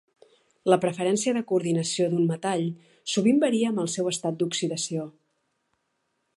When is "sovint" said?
3.15-3.43